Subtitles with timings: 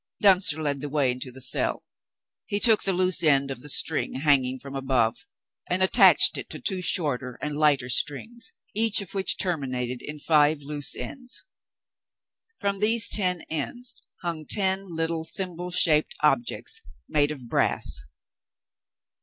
[0.19, 1.83] Duntzer led the way into the cell.
[2.47, 5.27] He took the loose end of the string, hanging from above,
[5.69, 10.61] and attached to it two shorter and lighter strings, each of which terminated in five
[10.61, 11.45] loose ends.
[12.57, 18.07] From these ten ends hung ten little thimble shaped objects, made of brass.